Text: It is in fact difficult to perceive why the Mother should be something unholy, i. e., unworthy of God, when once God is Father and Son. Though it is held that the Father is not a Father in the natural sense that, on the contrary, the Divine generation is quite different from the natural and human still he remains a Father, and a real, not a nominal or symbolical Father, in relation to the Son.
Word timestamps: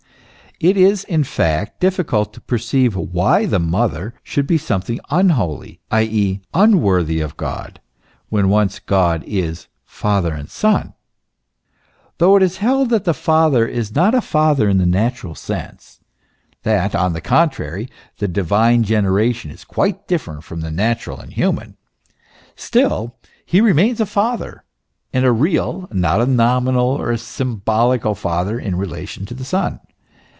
It 0.59 0.77
is 0.77 1.03
in 1.05 1.23
fact 1.23 1.79
difficult 1.79 2.33
to 2.33 2.39
perceive 2.39 2.95
why 2.95 3.47
the 3.47 3.57
Mother 3.57 4.13
should 4.21 4.45
be 4.45 4.59
something 4.59 4.99
unholy, 5.09 5.79
i. 5.89 6.03
e., 6.03 6.39
unworthy 6.53 7.19
of 7.19 7.35
God, 7.35 7.81
when 8.29 8.47
once 8.47 8.77
God 8.77 9.23
is 9.25 9.65
Father 9.85 10.35
and 10.35 10.47
Son. 10.51 10.93
Though 12.19 12.35
it 12.35 12.43
is 12.43 12.57
held 12.57 12.91
that 12.91 13.05
the 13.05 13.13
Father 13.15 13.65
is 13.67 13.95
not 13.95 14.13
a 14.13 14.21
Father 14.21 14.69
in 14.69 14.77
the 14.77 14.85
natural 14.85 15.33
sense 15.33 15.99
that, 16.61 16.93
on 16.93 17.13
the 17.13 17.21
contrary, 17.21 17.89
the 18.19 18.27
Divine 18.27 18.83
generation 18.83 19.49
is 19.49 19.63
quite 19.63 20.07
different 20.07 20.43
from 20.43 20.61
the 20.61 20.69
natural 20.69 21.19
and 21.19 21.33
human 21.33 21.75
still 22.55 23.15
he 23.47 23.61
remains 23.61 23.99
a 23.99 24.05
Father, 24.05 24.63
and 25.11 25.25
a 25.25 25.31
real, 25.31 25.87
not 25.91 26.21
a 26.21 26.27
nominal 26.27 26.89
or 27.01 27.17
symbolical 27.17 28.13
Father, 28.13 28.59
in 28.59 28.75
relation 28.75 29.25
to 29.25 29.33
the 29.33 29.43
Son. 29.43 29.79